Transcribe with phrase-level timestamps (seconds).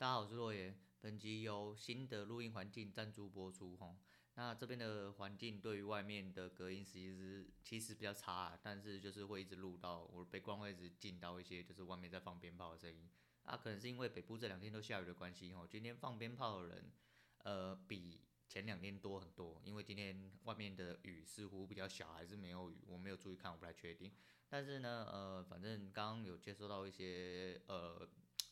[0.00, 0.74] 大家好，我是洛爷。
[1.02, 3.98] 本集由新的录音环境赞助播出吼。
[4.32, 13.10] 那这边的环境对于外面的隔音其实其实比较差，但是就是会一直录到我被光会一直进到一些就是外面在放鞭炮的声音。
[13.42, 16.90] 啊，可能是因为北部这两天都下雨的关系吼，今天放鞭炮的人
[17.42, 19.60] 呃比前两天多很多。
[19.66, 24.10] 因为今天外面的雨似乎比较小，还是没有雨，我没有注意看，我不太确定。
[24.48, 28.08] 但是呢，呃，反正刚刚有接收到一些呃。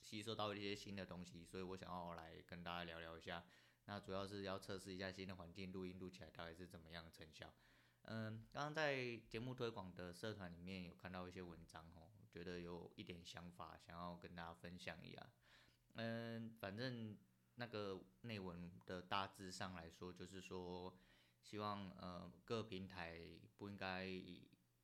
[0.09, 3.45] 吸收到一些新的东西，所以我想要来跟大家聊聊一下。
[3.85, 7.53] 那主要是要测试一下新的环境录音录起来大概是怎么样的成效。
[8.05, 15.31] 嗯，刚刚在节目推广的社团里面有看到一些文章吼，觉得有一点想法想要跟大家分享一下。
[15.97, 17.15] 嗯，反正
[17.57, 20.97] 那个内文的大致上来说，就是说
[21.43, 23.21] 希望呃各平台
[23.59, 24.09] 不应该。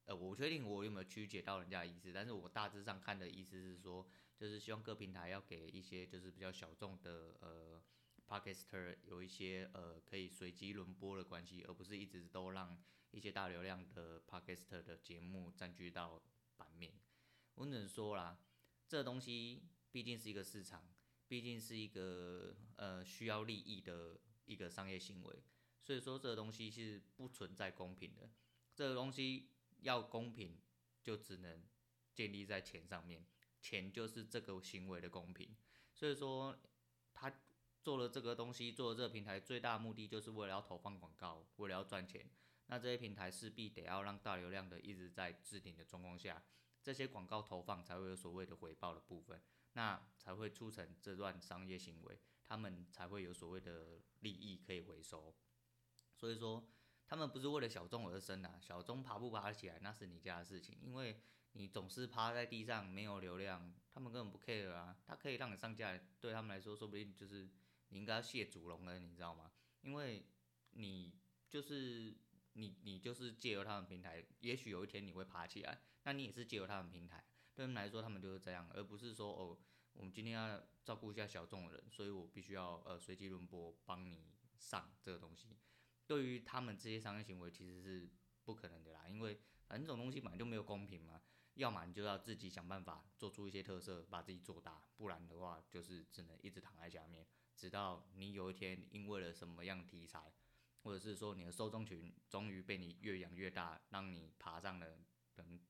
[0.06, 4.06] 呃，我不确定我有没有曲解到人家的意思，但是我大致上看的意思是说，
[4.37, 7.83] 就是希望各平台要给一些就是比较小众的呃
[8.27, 16.23] Podcaster 有一些呃可以随机轮播的关系，而不是一直都让一些大流量的 Podcaster 的节目占据到
[16.57, 16.95] 版面。
[17.54, 18.38] 我只能说啦，
[18.87, 20.88] 这东西毕竟是一个市场，
[21.29, 25.43] 毕竟是一个呃需要利益的一个商业行为，
[25.82, 28.30] 所以说这东西是不存在公平的，
[28.74, 29.51] 这个东西。
[29.80, 30.59] 要公平，
[31.02, 31.63] 就只能
[32.15, 33.23] 建立在钱上面，
[33.65, 35.57] 钱就是这个行为的公平。
[35.95, 36.54] 所以说，
[37.15, 37.32] 他
[37.82, 42.29] 做了这个东西，做了这个平台，最大的目的就是为了要投放广告，为了要赚钱。
[42.66, 46.42] 那这些平台势必得要让大流量的一直在置顶的状况下，
[46.82, 49.40] 这些广告投放才会有所谓的回报的部分，
[49.73, 55.35] 那才会促成这段商业行为，他们才会有所谓的利益可以回收。
[56.15, 56.68] 所以说。
[57.07, 61.20] 他们不是为了小众而生的，小众爬不爬起来那是你家的事情，因为
[61.55, 64.97] 你总是趴在地上没有流量，他们根本不 care 啊。
[65.06, 67.49] 他可以让你上架，对他们来说说不定就是
[67.88, 69.50] 你应该要谢主隆了，你知道吗？
[69.82, 70.27] 因为
[70.71, 71.15] 你
[71.49, 72.15] 就是
[72.55, 79.59] 你你就是借由他们平台，也许有一天你会爬起来，那你也是借由他们平台，对他们来说他们就是这样，而不是说哦，
[79.93, 84.26] 我们今天要照顾一下小众的人，所以我必须要呃随机轮播帮你
[84.59, 85.56] 上这个东西。
[86.06, 88.10] 对于他们这些商业行为，其实是
[88.44, 89.38] 不可能的啦，因为
[89.69, 91.22] 反正这种东西本来就没有公平嘛，
[91.54, 97.26] 要么你就要自己想办法做出一些特色，把自己做大，不然的话就是只能一直躺在下面，
[97.56, 100.32] 直到你有一天因为了什么样题材，
[100.82, 104.98] 或者是说你的受众群终于被你越养越大，让你爬上了
[105.32, 105.60] 可能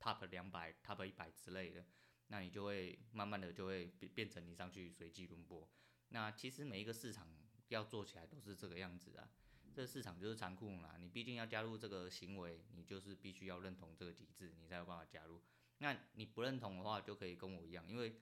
[0.00, 1.84] top 两百、top 一百之类的，
[2.28, 5.68] 那你就会慢慢的就会变变成你上去随机轮播。
[6.08, 7.28] 那其实每一个市场
[7.68, 9.28] 要做起来都是这个样子啊。
[9.78, 15.40] 这市场就是残酷嘛，你毕竟要加入这个行为，你就是必须要认同这个机制，你才有办法加入。
[15.78, 18.20] 那你不认同的话，就可以跟我一样，因为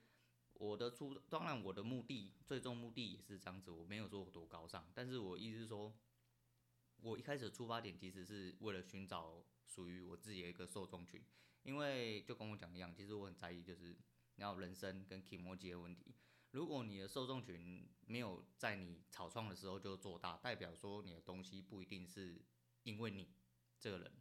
[0.53, 5.91] 我的出，当然我的目的，最终目的也是这样子，我没有说我多高尚，但是我意思是说，
[7.01, 11.19] 我一开始出发点其实是为了寻找属于我自己的一个受众群，
[11.63, 13.97] 因为就跟我讲一样，其实我很在意就是
[14.35, 16.13] 然后人生跟 kimoji 的问题。
[16.51, 22.41] 如果你的受众群没有在你草创的时候就做大，代表说你的东西不一定是
[22.83, 23.29] 因为你
[23.79, 24.11] 这个人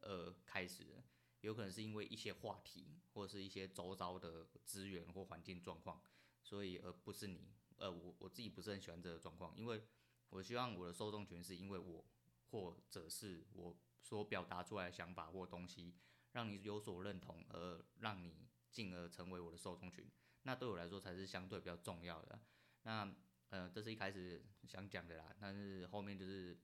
[0.00, 1.04] 而开始的，
[1.40, 6.00] 有可能是因为一些话题或者是一些周遭的资源或环境状况，
[6.42, 7.52] 所以而不是你。
[7.76, 9.82] 呃，我我自己不是很喜欢这个状况，因为
[10.28, 12.04] 我希望我的受众群是因为我
[12.50, 15.92] 或者是我所表达出来的想法或东西
[16.30, 20.08] 让你有所认同，而让你进而成为我的受众群。
[20.44, 22.38] 那对我来说才是相对比较重要的。
[22.82, 23.14] 那
[23.48, 26.58] 呃，这是一开始想讲的啦，但是后面就是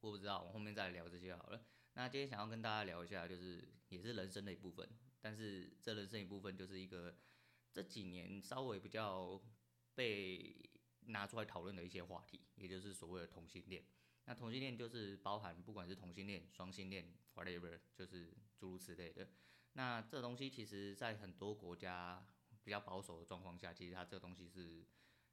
[0.00, 1.64] 我不知道，我后面再聊这些好了。
[1.94, 4.88] 那今天想要跟大家聊一下，就是也是人生的一部分，
[5.20, 7.16] 但是这人生一部分就是一个
[7.72, 9.42] 这几年稍微比较
[9.94, 10.70] 被
[11.06, 13.84] 拿出来讨论的一些话题，也就是所谓的同性恋。
[14.26, 19.28] 那同性恋就是包含不管是同性恋、双性恋，whatever，就是诸如此类的。
[19.72, 22.24] 那这东西其实在很多国家。
[22.64, 24.86] 比较保守的状况下，其实它这个东西是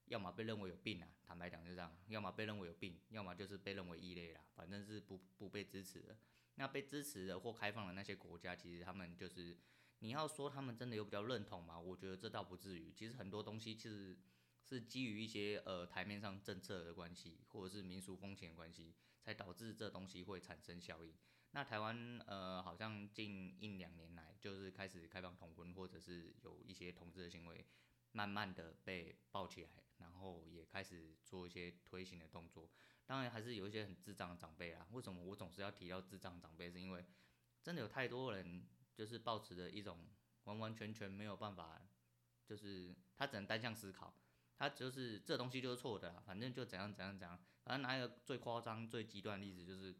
[0.06, 6.18] 要么被认为有病啊，坦白讲就这样，要么被认为有病，要么就是被认为异类啦，反正是不不被支持的。
[6.56, 9.58] 那被支持的或开放的那些国家，其实他们就是
[10.00, 11.80] 你要说他们真的有比较认同吗？
[11.80, 12.92] 我觉得这倒不至于。
[12.92, 14.18] 其实很多东西其实
[14.62, 21.14] 是基于一些呃台面上政策的关系，或者是民俗风情的关系，才导致这东西会产生效应。
[21.52, 27.66] 那台湾呃，好像近一两年来就是开始开放同婚，或者是有一些同志的行为，
[28.12, 32.70] 慢慢的被抱起来，然后也开始做一些推行的动作。
[33.06, 34.86] 当然还是有一些很智障的长辈啦。
[34.92, 36.70] 为什么我总是要提到智障长辈？
[36.70, 37.04] 是因为
[37.64, 40.08] 真的有太多人就是抱持着一种
[40.44, 41.82] 完完全全没有办法，
[42.46, 44.14] 就是他只能单向思考，
[44.56, 47.40] 他就是这东西就是错的啦，反正就怎样怎样怎样。
[47.64, 49.96] 反正拿一个最夸张、最极端的例子，就是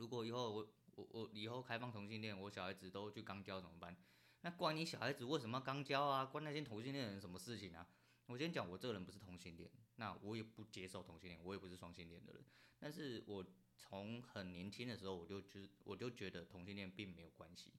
[0.00, 3.94] 如果以后我我我以后开放同性恋，我小孩子都去肛交怎么办？
[4.40, 6.24] 那关你小孩子为什么要肛交啊？
[6.24, 7.86] 关那些同性恋人什么事情啊？
[8.24, 12.42] 我先讲，我这个人不是同性恋，那我也不接受同性恋，我也不是双性恋的人。
[12.78, 13.44] 但是我
[13.76, 17.74] 从很年轻的时候，我就觉我就觉得同性恋并没有关系。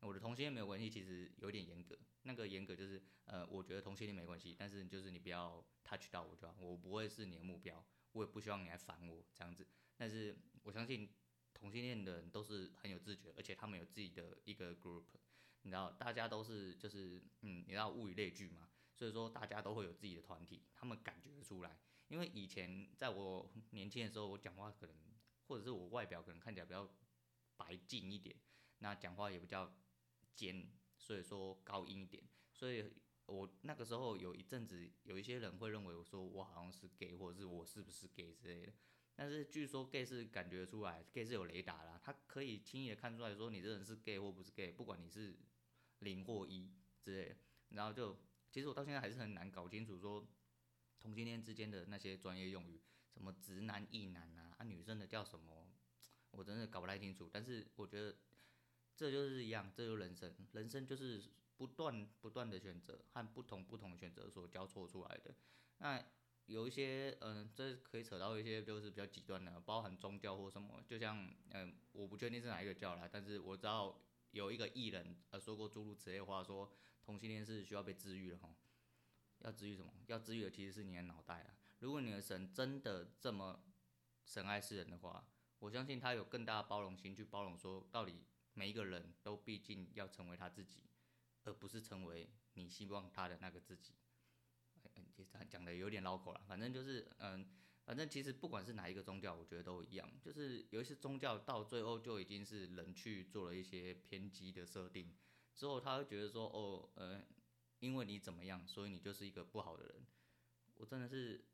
[0.00, 1.98] 我的同性恋没有关系，其实有点严格。
[2.22, 9.66] 那个严格就是，呃，我觉得同性恋没关系，但是就是你不要 touch 到我就好，我不会是你的目标，我也不希望你来烦我这样子。
[9.96, 11.08] 但是我相信
[11.66, 15.02] 同性恋的人都是很有自觉，而且他们有自己的一个 group。
[15.62, 21.76] 你知道，大家都是就是嗯，你知道物以类聚嘛，所以说大家都会有自己的团体，他们感觉出来。
[22.06, 24.94] 因为以前在我年轻的时候，我讲话可能
[25.48, 26.88] 或者是我外表可能看起来比较
[27.56, 28.36] 白净一点，
[28.78, 29.76] 那讲话也比较
[30.36, 32.22] 尖，所以说高音一点。
[32.52, 32.92] 所以
[33.24, 38.72] 我那个时候有一阵子，有一些人会认为我说我好像是 gay，或者是我是不是 gay 之类的。
[39.16, 45.36] 但是据说 gay 是感觉出来，gay 是有雷达啦，他可以轻易的看出来说你这人是 gay 或不是 gay，不管你是。
[46.00, 46.70] 零或一
[47.00, 47.36] 之类的，
[47.70, 48.18] 然后就
[48.50, 50.28] 其实我到现在还是很难搞清楚说
[51.00, 52.78] 同性恋之间的那些专业用语，
[53.14, 55.66] 什么直男、异男啊，啊女生的叫什么，
[56.32, 57.30] 我真的搞不太清楚。
[57.32, 58.14] 但是我觉得
[58.94, 61.24] 这就是一样，这就是人生，人生就是
[61.56, 65.34] 不断不断的选择和不同不同的选择所交错出来的。
[65.78, 66.04] 那
[66.46, 74.00] 有一些嗯、这可以扯到一些就是比较极端的，包含宗教或什么，就像嗯、我不确定是哪一个教啦，但是我知道。
[74.32, 76.70] 有一个艺人呃说过诸如此类话，说
[77.02, 78.54] 同性恋是需要被治愈的吼，
[79.38, 79.90] 要治愈什么？
[80.08, 81.56] 要治愈的其实是你的脑袋啊。
[81.78, 83.62] 如果你的神真的这么
[84.26, 85.26] 神爱世人的话，
[85.60, 90.82] 我相信他有更大的包容心去包容说，到底每一个人都毕竟要成为他自己，
[91.44, 93.94] 而不是成为你希望他的那个自己。
[95.16, 97.46] 其实讲的有点绕口了，反正就是嗯。
[97.86, 105.14] 反正其实不管是哪一个宗教，我觉得都一样，就是有一些宗教到最后就已经是人去做了一些偏激的设定，
[105.54, 107.22] 之后他会觉得说，哦，呃，
[107.78, 110.04] 因为你怎么样，所以你就是一个不好的人。
[110.74, 111.44] 我真的是，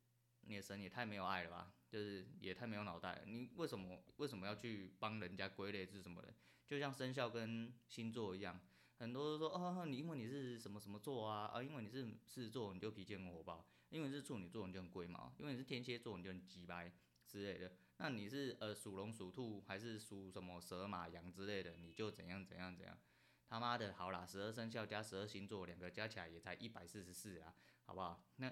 [0.41, 3.27] 你的神也太没有爱了吧，就是也太没有脑袋了。
[3.27, 6.35] 你为什么为什么要去帮人家归类是什么人？
[6.67, 8.59] 就像生肖跟星座一样，
[8.99, 13.67] 很多人说，哦，你因为你是什么什么座啊，啊，因为你是狮子座，你就脾气很火爆。
[13.91, 16.91] 因为是处女座，你就很龟毛；因为你是天蝎座，你就很鸡掰
[17.27, 17.71] 之类的。
[17.99, 22.99] 那你是呃属龙、属兔，还是属什么蛇、马、羊之类的，你就怎样怎样怎样。
[23.47, 27.55] 他妈的，好啦，十二生肖加十二星座，两个加起来也才一百四十四啊，
[27.85, 28.25] 好不好？
[28.37, 28.51] 那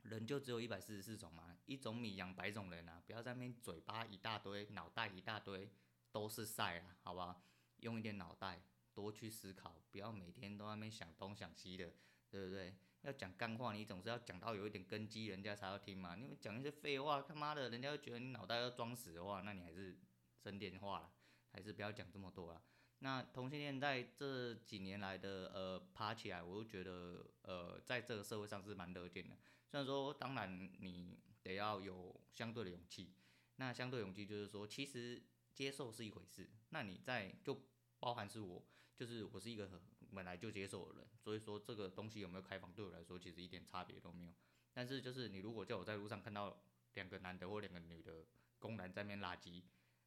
[0.00, 3.02] 人就只有一百四十四种嘛，一种米养百种人啊！
[3.04, 5.70] 不要在那边嘴巴一大堆，脑袋一大堆，
[6.10, 7.42] 都是晒啊，好不好？
[7.80, 8.62] 用一点脑袋，
[8.98, 11.92] 多去思考，不要每天都在那边想东想西的，
[12.28, 12.74] 对不对？
[13.02, 16.16] 要讲干话，你总是要讲到有一点根基，人家才要听嘛。
[16.16, 19.96] 你们讲一些废话，他妈的，人家会觉得你脑袋要装死的话，那你还是
[20.42, 21.12] 省点话了，
[21.52, 22.60] 还是不要讲这么多了。
[22.98, 29.38] 那同性恋在这几年来的呃爬起来，我就觉得呃在这个社会上是蛮乐见的。
[29.70, 33.14] 虽然说，当然你得要有相对的勇气。
[33.60, 35.22] 那相对勇气就是说，其实
[35.52, 36.48] 接受是一回事。
[36.70, 37.60] 那你在就
[37.98, 38.64] 包含是我，
[38.98, 39.80] 就是我是一个很。
[40.10, 44.32] 本来就接受的人，所以说这个东西有没有开放，对我来说其实一点差别都没有。
[44.72, 46.62] 但是就是你如果叫我在路上看到
[46.94, 48.24] 两个男的或两个女的
[48.58, 49.62] 公然在那边拉鸡，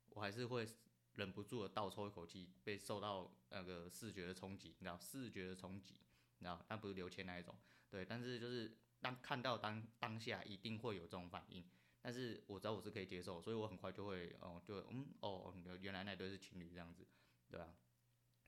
[0.10, 0.68] 我还是会
[1.13, 5.94] 忍不住的倒抽一口气，被受到那个视觉的冲击，你知道视觉的冲击，
[6.39, 7.56] 你知道，但不是刘谦那一种，
[7.88, 8.04] 对。
[8.04, 11.63] 但是就是当看到当当下一定会有这种反应，
[12.01, 17.06] 但是我知道我是可以接受，所以我很快就会哦，就嗯哦，原来那对是情侣这样子，
[17.48, 17.72] 对吧？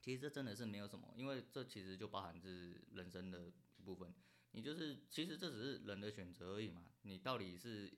[0.03, 4.13] 其实这真的是没有什么，因为这其实就包含是人生的一部分。
[4.51, 6.86] 你就是其实这只是人的选择而已嘛。
[7.03, 7.89] 你到底是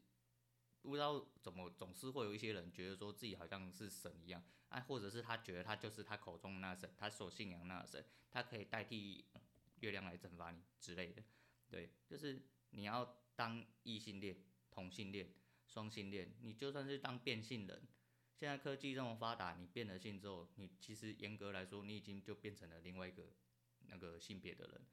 [0.84, 9.26] 不知道怎么，总是会有一些人觉得说自己好像是神一样，啊，或者是他觉得他就是他口中那神，他所信仰那神，他可以代替
[9.80, 11.24] 月亮来惩罚你之类的。
[11.72, 14.38] 对，就是你要当异性恋、
[14.70, 15.34] 同性恋、
[15.66, 17.82] 双性恋，你就算是当变性人。
[18.36, 23.32] 现在科技这么发达，你变了性之后，你其实严格来说，你已经就变成了另外一个
[23.88, 24.86] 那个性别的人。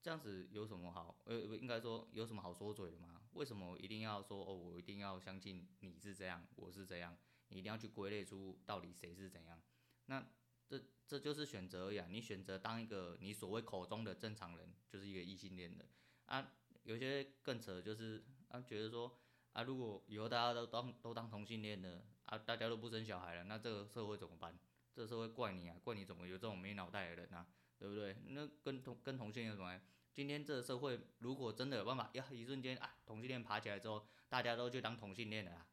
[0.00, 1.20] 这样子有什么好？
[1.24, 3.22] 呃，应该说有什么好说嘴的吗？
[3.32, 4.54] 为什么一定要说哦？
[4.54, 7.16] 我一定要相信你是这样，我是这样，
[7.48, 9.60] 你一定要去归类出到底谁是怎样？
[10.06, 10.26] 那
[10.66, 12.06] 这这就是选择而已啊！
[12.10, 15.86] 你选择当一个你所谓口中的正常人，就是一个异性恋的
[16.24, 16.50] 啊。
[16.84, 19.18] 有些更扯，就是啊，觉得说
[19.52, 22.06] 啊，如果以后大家都当都当同性恋的。
[22.26, 24.58] 啊，大家都不生小孩了，那这个社会怎么办？
[24.94, 27.46] 这社会怪你啊，怪你怎么有这种没脑袋的人啊，
[27.78, 28.16] 对不对？
[28.28, 29.80] 那跟同跟同性有什么？
[30.12, 35.66] 今天这个社会如果真的有办法，呀，一瞬间啊，同性恋爬起来之后，大家都去当同性恋了啦，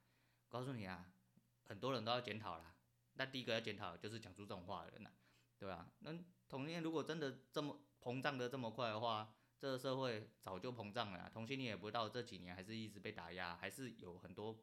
[0.49, 1.11] 告诉你啊，
[1.63, 2.75] 很多人都要检讨啦。
[3.13, 5.11] 那第一个要检讨就是讲出这种话的人呐，
[5.59, 5.87] 对吧？
[5.99, 6.11] 那
[6.49, 11.29] 同性恋如果真的这么膨胀的这么快的话，这个社会早就膨胀了。
[11.31, 14.57] 同性恋也不到这几年，还是一直被打压，还是有很多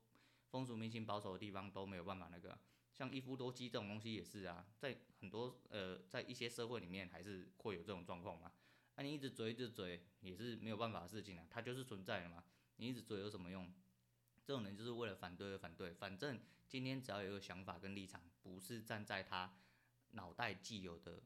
[0.51, 2.59] 风俗民情保守的地方都没有办法那个。
[2.93, 8.53] 像一夫多妻这种东西也是啊，在很多呃，在一些社会里面还是会有这种状况嘛。
[8.97, 12.43] 那、你一直追一直追也是没有办法的事情啊，它就是存在的嘛。
[12.77, 13.73] 你一直追有什么用？
[14.45, 19.55] 这种人就是为了反对而反对，反正今天只要有一个想法跟立场，不是站在他
[20.13, 21.23] 脑袋既有的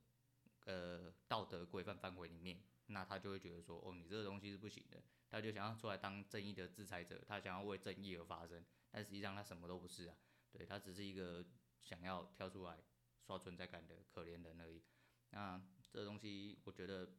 [0.66, 2.60] 呃道德规范范围里面，
[2.92, 10.16] 那他就会觉得说，哦，你这个东西是不行的，他就想要出来当正义的制裁者，他想要为正义而发声，但实际上他什么都不是啊，
[10.50, 11.44] 对，他只是一个
[11.82, 12.78] 想要跳出来
[13.26, 14.82] 刷存在感的可怜人而已。
[15.30, 17.10] 那这东西我觉得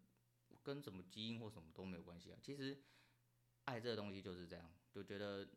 [0.61, 2.83] 跟什么基因或什么都没有关系啊，其实
[3.65, 5.47] 爱这个东西就是这样，就觉得。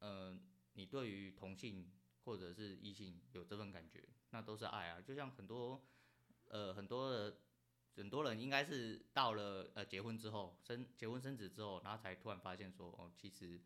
[0.00, 0.38] 呃，
[0.74, 1.90] 你对于同性
[2.24, 5.00] 或者是异性有这份感觉，那都是爱啊。
[5.00, 5.82] 就像很多，
[6.48, 7.38] 呃，很多的
[7.96, 13.60] 很多人应该是到了呃结婚之后，生结婚生子之后，然后才突然发现说，哦，其实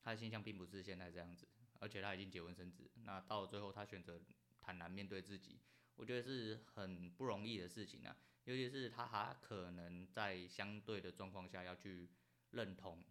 [0.00, 1.48] 他的形象并不是现在这样子，
[1.80, 2.90] 而且他已经结婚生子。
[3.04, 4.20] 那到了最后，他选择
[4.60, 5.60] 坦然面对自己，
[5.96, 8.16] 我觉得是很不容易的事情啊。
[8.44, 12.08] 尤其是他还可能在相对的状况下要去
[12.50, 13.04] 认同。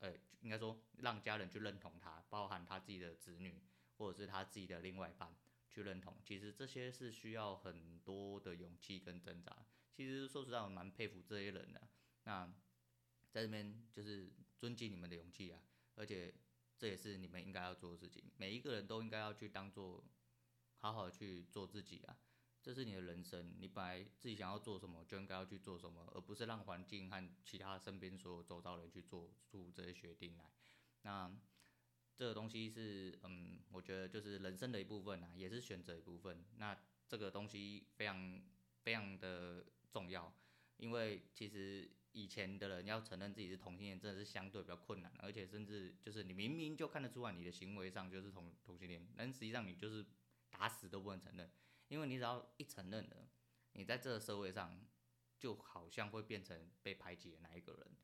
[0.00, 3.62] 呃，应该说让家人去认同他，包含他自己的子女
[3.96, 5.34] 或者是他自己的另外一半
[5.70, 9.64] 去认同，其实这些是需要很多的勇气跟挣扎。
[9.96, 11.88] 其实说实在，我蛮佩服这些人的。
[12.24, 12.46] 那
[13.30, 15.60] 在这边就是尊敬你们的勇气啊，
[15.94, 16.34] 而且
[16.76, 18.24] 这也是你们应该要做的事情。
[18.36, 20.04] 每一个人都应该要去当做
[20.78, 22.16] 好好去做自己啊。
[22.60, 30.50] 这是你的人生，你本来自己想要做什么，就应该要去做什么，而不是让环境和其他身边所有周遭人去做出这些决定来。
[31.02, 31.30] 那
[32.16, 36.42] 这个东西是，嗯，我觉得就是人生的一部分啊，也是选择一部分。
[36.56, 36.74] 那
[37.06, 38.42] 这个东西非常
[38.82, 39.62] 非常的
[39.94, 40.34] 重要，
[40.78, 50.04] 因为其实以前的人要承认自己是同性恋，真的是相对比较困难，而且甚至就是你明明就看得出来你的行为上就是同同性恋，但实际上你就是
[50.50, 51.48] 打死都不能承认。
[51.86, 53.28] 因为你只要一承认了，
[53.74, 54.84] 你在这个社会上
[55.38, 57.96] 就好像会变成被排挤的那一个人。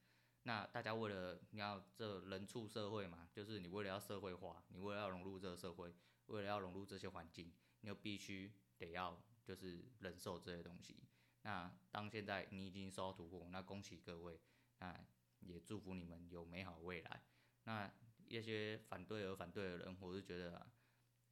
[0.45, 5.93] 那大家为了你要这人畜社会嘛，就是你为了要社会化，你为了要融入这个社会，
[6.27, 10.97] 为了要融入这些环境，你就必须得要就是忍受这些东西。
[11.43, 14.41] 那当现在你已经收到突破，那恭喜各位，
[14.79, 14.99] 那
[15.41, 17.23] 也祝福你们有美好未来。
[17.65, 17.93] 那
[18.27, 20.67] 一些反对而反对的人，我是觉得啊。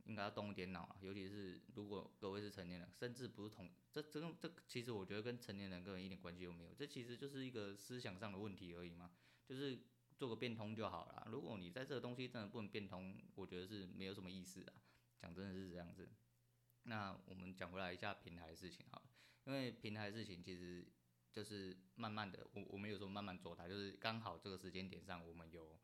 [0.04, 9.10] 应该要动一点脑啊，尤其是如果各位是成年人，甚至不是同这这这其实我觉得跟成年人根本一点关系都没有，这其实就是一个思想上的问题而已嘛，
[9.44, 9.78] 就是
[10.16, 11.28] 做个变通就好了。
[11.30, 14.72] 如果你在这个东西真的不能变通，我觉得是没有什么意思啊。
[15.20, 16.08] 讲真的是这样子。
[16.84, 19.10] 那我们讲回来一下平台的事情好了，
[19.48, 20.86] 因为平台的事情其实
[21.32, 25.76] 就是慢慢的，我我们有时候慢慢做它，就是刚好这个时间点上我们有。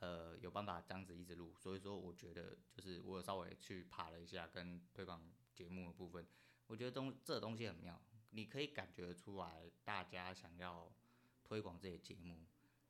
[0.00, 5.22] 呃，有办法这样子一直录，所以说我觉得就是我有稍微去爬了一下跟推广
[5.54, 6.26] 节目的部分，
[6.66, 7.98] 我觉得东这东西很妙，
[8.30, 10.92] 你可以感觉出来大家想要
[11.44, 12.44] 推广这些节目，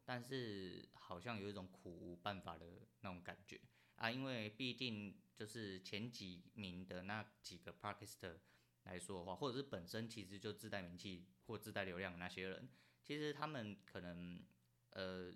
[0.04, 3.60] 但是好像有一种苦无办法的那种感觉
[3.96, 8.38] 啊，因为毕竟就是前几名的那几个 Podcaster
[8.84, 12.68] 来说的话，或者是本身其实就自带名气或自带流量的那些人，
[13.02, 14.42] 其实他们可能
[14.90, 15.34] 呃。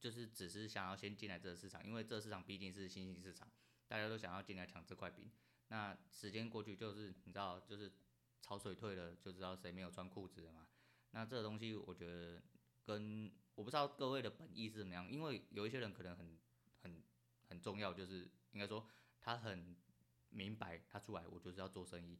[0.00, 3.50] 就是只是想要先进来这个市场，因为这个市场毕竟是新兴市场，
[3.88, 5.30] 大家都想要进来抢这块饼。
[5.68, 7.90] 那时间过去，就是你知道，就是
[8.42, 10.66] 潮水退了，就知道谁没有穿裤子了嘛。
[11.12, 12.42] 那这个东西，我觉得
[12.84, 16.38] 跟我不知道各位的本意是怎么样，因为有一些人可能很
[16.82, 17.02] 很
[17.48, 18.86] 很重要，就是应该说
[19.22, 19.74] 他很
[20.28, 22.18] 明白，他出来我就是要做生意，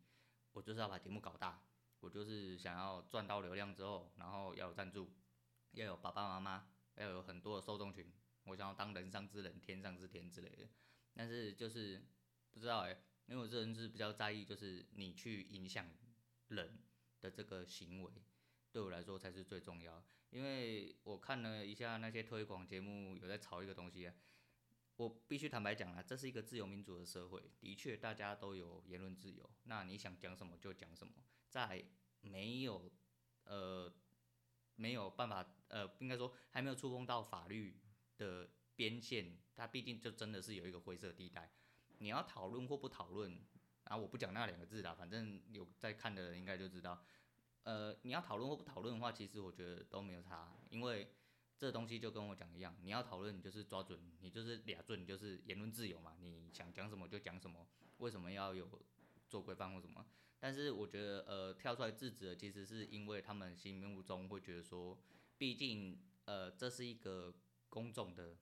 [0.54, 1.62] 我就是要把节目搞大，
[2.00, 5.12] 我就是想要赚到流量之后，然后要有赞助，
[5.72, 6.68] 要有爸爸妈妈。
[6.96, 8.06] 要有很多的受众群，
[8.44, 10.68] 我想要当人上之人，天上之天之类的，
[11.12, 12.00] 但是就是
[12.52, 12.96] 不知道哎、
[13.26, 15.88] 因为我这人是比较在意，就是你去影响
[16.46, 16.78] 人
[17.20, 18.12] 的这个行为，
[18.70, 20.04] 对我来说才是最重要。
[20.30, 24.14] 因为我看了一下那些推广节目，有在炒一个东西啊，
[24.96, 31.12] 我必须坦白讲啦，这是一个自由民主的社会，的确大家都有言论自由，那你想讲什么就讲什么，
[31.48, 31.84] 在
[32.20, 32.90] 没有
[33.44, 33.92] 呃。
[34.76, 37.80] 没有办法，呃，应该说还没有触碰到法律
[38.16, 41.48] 的边线，它毕竟就真的是有一个灰色地带。
[41.98, 43.38] 你要讨论或不讨论，
[43.84, 47.00] 啊我不讲那两个字啦，反正有在看的人应该就知道，
[47.62, 51.08] 呃，你要讨论或不讨论的话，其实我觉得都没有差，因为
[51.56, 57.66] 这东西就跟我讲一样，你要讨论，你就是抓准，你就是俩准，你就是言论自由嘛，你想讲什么就讲什么，
[57.98, 58.68] 为什么要有
[59.28, 60.04] 做规范或什么？
[60.40, 64.98] 但是我觉得，呃，跳出来制止的，其实是因为他们心目中会觉得说，
[65.38, 67.34] 毕竟，呃，这是一个
[67.70, 68.36] 公众的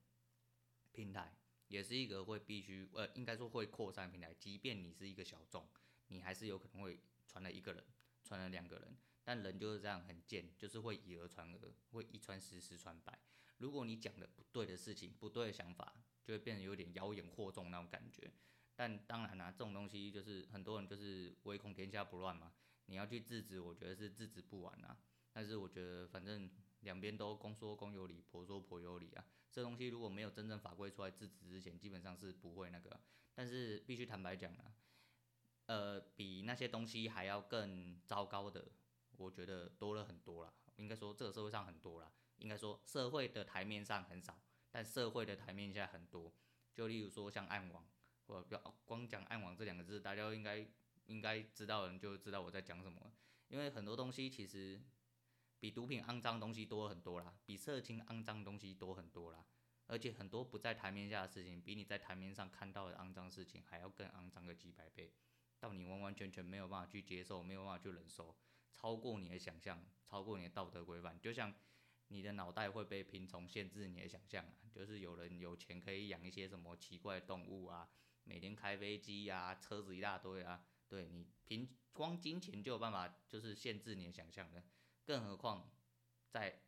[0.91, 1.33] 平台，
[1.69, 5.65] 也是一个会必须，呃，应该说会扩散平台，即便你是一个小众，
[6.07, 7.81] 你还是有可能会传了一个人，
[8.25, 13.17] 传了两个人，但人就是这样很贱，就是会以讹传讹，会一传十，十传百。
[13.57, 18.31] 如果你讲的不对的事情，不对的想法，就会变得有点妖言惑众那种感觉。
[18.75, 22.51] 但当然啦、这种东西就是很多人就是唯恐天下不乱嘛。
[22.87, 24.97] 你要去制止，我觉得是制止不完啊。
[25.31, 26.49] 但是我觉得反正
[26.81, 29.25] 两边都公说公有理，婆说婆有理啊。
[29.51, 32.99] 这东西如果没有真正法规出来制止之前，基本上是不会那个。
[33.35, 34.73] 但是必须坦白讲啊，
[35.67, 38.71] 呃，比那些东西还要更糟糕的，
[39.17, 40.53] 我觉得多了很多了。
[40.77, 44.39] 应该说这个社会上很多了，应该说社会的台面上很少，
[44.71, 46.33] 但社会的台面下很多。
[46.73, 47.85] 就例如说像暗网。
[48.25, 50.65] 我不要光讲暗网这两个字，大家应该
[51.07, 53.11] 应该知道的人就知道我在讲什么。
[53.49, 54.81] 因为很多东西其实
[55.59, 59.45] 比毒品肮脏东西多很多啦，比色情肮脏东西多很多啦。
[59.87, 65.13] 而且很多不在台面下的事情，比你在台面上看到的肮脏事情还要更肮脏个几百倍，
[65.59, 68.33] 到你完完全全没有办法去接受，没有办法去忍受，
[68.73, 71.19] 超过你的想象，超过你的道德规范。
[71.21, 71.53] 就像
[72.07, 77.89] 你的脑袋会被贫穷限制你的想象啊，就是有人有钱可以养一些什么奇怪的动物啊。
[78.25, 84.63] 每天开飞机呀、车子一大堆啊，对你凭光金钱就有办法，就是限制你的想象的，
[85.05, 85.71] 更何况
[86.29, 86.63] 在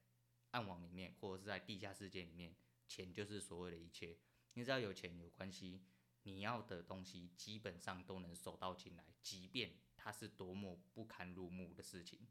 [0.51, 2.55] 暗网里面或者是在地下世界里面，
[2.88, 4.17] 钱就是所谓的一切。
[4.53, 5.83] 你只要有钱有关系，
[6.24, 9.71] 你要的东西基本上都能手到擒来，即便
[10.05, 12.27] 它是多么不堪入目的事情，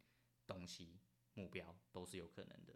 [0.46, 1.00] 东西
[1.34, 2.72] 目标都是有可能的。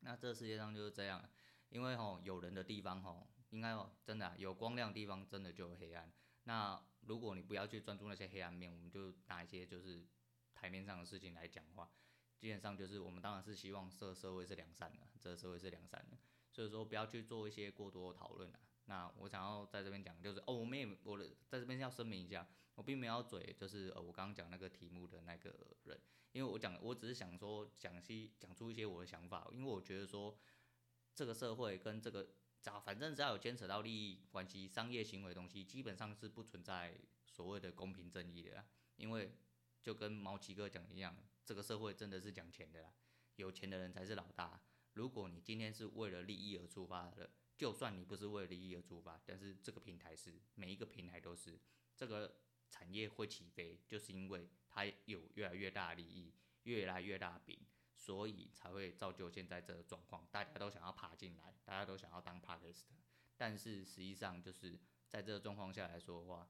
[0.00, 1.30] 那这世界上就是这样，
[1.68, 3.30] 因为吼有人的地方吼。
[3.50, 6.12] 应该哦，真的，有光亮的地方，真的就有黑暗。
[6.42, 10.06] 那如果你不要去专注那些黑暗面，我们就拿一些就是
[10.52, 11.90] 台面上的事情来讲话。
[12.36, 16.18] 基本上就是我们当然是希望这个社会是良善的，这个社会是良善的，
[16.50, 18.60] 所以说不要去做一些过多的讨论啊。
[18.88, 26.00] 那我想要在这边讲，就是哦，我们也我的在这边要声明一下，我并没有要嘴，就是呃我刚刚讲那个题目的那个人，
[26.32, 30.36] 因为我讲我只是想说讲些讲出一些我的想法，因为我觉得说
[31.14, 32.28] 这个社会跟这个。
[32.60, 36.92] 只要反正只要有牵扯到利益关系、商业行为的东西，基本上是不存在
[37.24, 38.66] 所谓的公平正义的啦。
[38.96, 39.32] 因为
[39.80, 42.92] 就跟毛奇哥讲一样，这个社会真的是讲钱的啦，
[43.36, 44.60] 有钱的人才是老大。
[44.94, 51.58] 如果你今天是为了利益而出发的，就算你不是为了利益而出发，但是这个平台是，每一个平台都是，
[51.94, 52.36] 这个
[52.70, 57.58] 产业会起飞，就是因为它有越来越大的利益，越来越大饼。
[58.00, 62.84] 所以才会造就现在这个状况，大家都想要爬进来，大家都想要当 Podcast，
[63.36, 66.48] 但是实际上就是在这个状况下来说的话，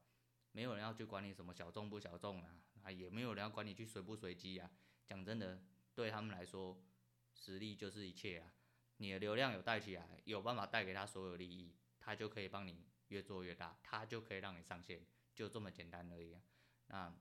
[0.51, 4.69] 没有人要去管你什么小众不小众啊，啊也没有人要管你去随不随机啊。
[5.07, 5.59] 讲真的，
[5.95, 6.79] 对他们来说，
[7.33, 8.53] 实力就是一切啊。
[9.01, 15.01] 你的流量有带起来，有办法带给他所有利益，他就可以帮你越做越大，他就可以让你上线，
[15.33, 16.41] 就这么简单而已啊。
[16.87, 17.13] 那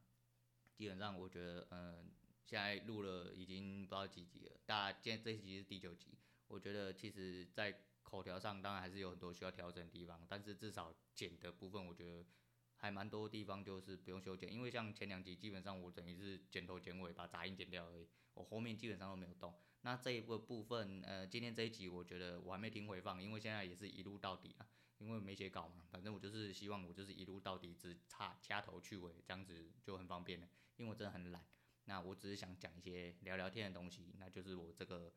[0.75, 2.11] 基本上我觉得，嗯、
[2.45, 6.19] 现在录了已经不知道几集了，大家今天这一集是第九集。
[6.49, 12.27] 我觉得其实，在口条上当然还是有很多需要调整的地方，但是至少剪的部分，我觉得
[12.75, 19.55] 还蛮多地方就是不用修剪，因为像前两集基本上我等于是剪头剪尾把杂音剪掉而已，我后面基本上都没有动。
[19.83, 24.67] 那这一个部分，呃，今天这一集我觉得我还没听回放，因为现在也是一路到底啊，
[24.99, 31.45] 因为没写稿嘛，反正我就是希望我就是一路到底，只差掐头去尾，这样子就很方便了，因为我真的很懒。
[31.85, 35.13] 那我只是想讲一些聊聊天的东西，那就是我这个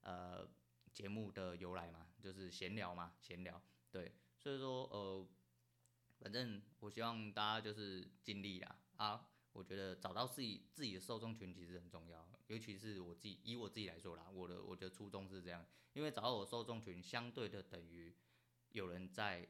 [0.00, 0.48] 呃
[0.92, 3.60] 节目的由来嘛，就是闲聊嘛，闲聊。
[3.90, 5.28] 对，所以说呃，
[6.20, 15.64] 反正我希望大家就是尽力啦啊，我觉得找到自己自己的受众群其实很重要，尤其是我自己以我自己来说啦，我的我的初衷是这样，
[15.94, 18.14] 因为找到我受众群，相对的等于
[18.72, 19.48] 有人在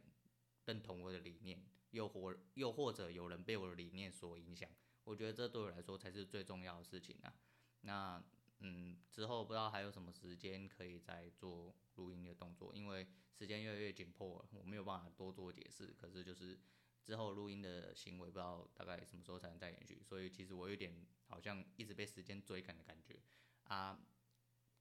[0.67, 4.71] 认同我的理念，又或又或者有人被我的理念所影响。
[5.05, 7.35] 我觉得这对我来说才是最重要的事情啊。
[7.81, 8.23] 那
[8.61, 15.89] 嗯，之后不知道还有什么时间可以再做录音的动作，因为时间越来越紧迫了，我没有办法多做解释。
[15.99, 16.59] 可是就是
[17.05, 20.03] 之后录音的行为，不知道大概什么时候才能再延续。
[20.03, 23.21] 所以其实我有点好像一直被时间追赶的感觉
[23.65, 23.99] 啊，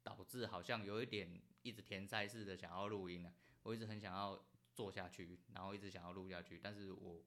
[0.02, 3.34] 导致好像有一点一直填塞式的想要录音啊。
[3.64, 7.24] 我一直很想要做下去，然后一直想要录下去，但是我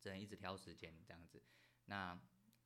[0.00, 1.42] 只能一直挑时间这样子。
[1.86, 2.18] 那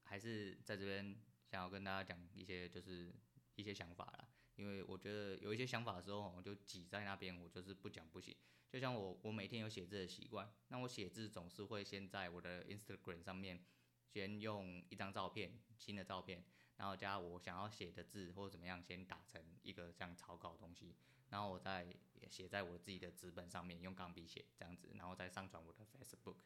[0.04, 3.12] 还是在这边想要跟大家讲一些就是
[3.56, 4.28] 一些想法啦。
[4.60, 8.36] 因为我觉得有一些想法的时候，我就挤在那边，我就是不讲不行。
[8.68, 13.64] 就像我，我每天有写字的习惯，那我写字总是会先在我的 Instagram 上面，
[14.06, 16.44] 先用一张照片，新的照片，
[16.76, 20.94] 然后加我想要写的字或者怎么样，先打成一个这样草稿东西，
[21.30, 21.96] 然后我再
[22.28, 26.36] 写在我自己的纸本上面，用钢笔写这样子，然后再上传我的 Facebook。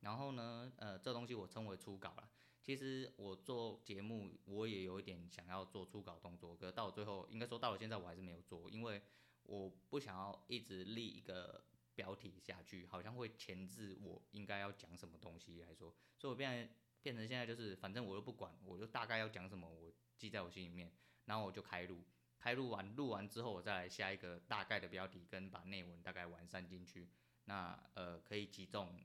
[0.00, 2.28] 然后呢，呃，这东西我称为初稿啦。
[2.64, 9.00] 其实我做节目，我也有一点想要做初稿动作，可到最后，应该说到了现在，我还是没有做，因为。
[9.46, 11.62] 我不想要一直立一个
[11.94, 20.90] 标题下去，好像会钳制我应该要讲什么东西来说，所以我变变成现在就是，反正我又不管，我就大概要讲什么，我记在我心里面，
[21.26, 22.02] 然后我就开录，
[22.38, 27.10] 开录完录完之后，我再来下一个大概的标题，跟把内文大概完善进去，
[27.44, 28.98] 那呃可以击中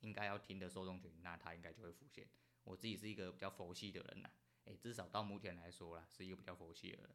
[0.00, 2.28] 应该要听的受众群，那它应该就会浮现。
[2.64, 4.30] 我自己是一个比较佛系的人呐，
[4.64, 7.10] 诶，至少到目前来说啦，是一个比较佛系的人，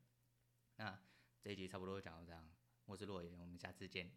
[0.76, 1.00] 那。
[1.40, 2.50] 这一集差不多讲到这样，
[2.86, 4.12] 我是洛言，我们下次见。